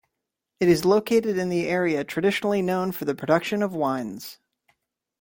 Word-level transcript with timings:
It 0.59 0.67
is 0.67 0.83
located 0.83 1.37
in 1.37 1.51
an 1.51 1.57
area 1.59 2.03
traditionally 2.03 2.63
known 2.63 2.91
for 2.91 3.05
the 3.05 3.13
production 3.13 3.61
of 3.61 3.75
wines. 3.75 4.39